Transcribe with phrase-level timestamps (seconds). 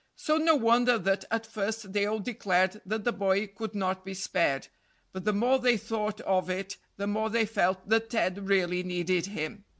[0.15, 4.15] So no wonder that at first they all declared that the boy could not be
[4.15, 4.67] spared;
[5.11, 9.27] but the more they thought of it the more they felt that Ted really needed
[9.27, 9.63] him.